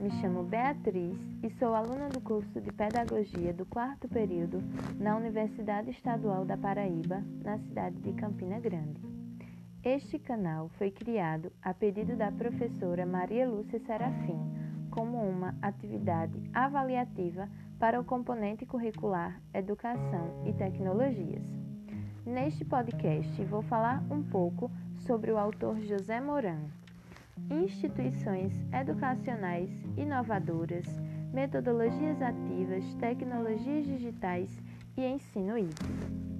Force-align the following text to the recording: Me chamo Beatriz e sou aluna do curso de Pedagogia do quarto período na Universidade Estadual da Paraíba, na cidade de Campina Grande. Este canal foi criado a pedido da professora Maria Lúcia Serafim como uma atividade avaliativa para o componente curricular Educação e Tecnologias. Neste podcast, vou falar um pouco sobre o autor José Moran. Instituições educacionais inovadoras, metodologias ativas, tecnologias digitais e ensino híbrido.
Me 0.00 0.10
chamo 0.20 0.42
Beatriz 0.42 1.16
e 1.42 1.50
sou 1.50 1.74
aluna 1.74 2.08
do 2.08 2.20
curso 2.20 2.60
de 2.60 2.72
Pedagogia 2.72 3.52
do 3.52 3.64
quarto 3.64 4.08
período 4.08 4.62
na 4.98 5.16
Universidade 5.16 5.90
Estadual 5.90 6.44
da 6.44 6.56
Paraíba, 6.56 7.22
na 7.44 7.58
cidade 7.58 7.96
de 8.00 8.12
Campina 8.12 8.58
Grande. 8.58 9.00
Este 9.84 10.18
canal 10.18 10.68
foi 10.70 10.90
criado 10.90 11.52
a 11.62 11.72
pedido 11.72 12.16
da 12.16 12.32
professora 12.32 13.06
Maria 13.06 13.48
Lúcia 13.48 13.78
Serafim 13.80 14.38
como 14.90 15.18
uma 15.18 15.54
atividade 15.62 16.42
avaliativa 16.52 17.48
para 17.78 18.00
o 18.00 18.04
componente 18.04 18.66
curricular 18.66 19.40
Educação 19.52 20.42
e 20.44 20.52
Tecnologias. 20.52 21.44
Neste 22.26 22.64
podcast, 22.64 23.44
vou 23.44 23.62
falar 23.62 24.02
um 24.10 24.22
pouco 24.22 24.70
sobre 24.98 25.30
o 25.30 25.38
autor 25.38 25.80
José 25.80 26.20
Moran. 26.20 26.64
Instituições 27.50 28.52
educacionais 28.72 29.70
inovadoras, 29.96 30.86
metodologias 31.32 32.20
ativas, 32.22 32.84
tecnologias 32.94 33.86
digitais 33.86 34.50
e 34.96 35.04
ensino 35.04 35.58
híbrido. 35.58 36.33